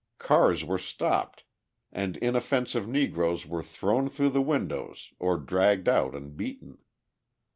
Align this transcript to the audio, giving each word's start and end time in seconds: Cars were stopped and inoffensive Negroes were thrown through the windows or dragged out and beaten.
Cars 0.17 0.65
were 0.65 0.79
stopped 0.79 1.43
and 1.91 2.17
inoffensive 2.17 2.87
Negroes 2.87 3.45
were 3.45 3.61
thrown 3.61 4.09
through 4.09 4.31
the 4.31 4.41
windows 4.41 5.13
or 5.19 5.37
dragged 5.37 5.87
out 5.87 6.15
and 6.15 6.35
beaten. 6.35 6.79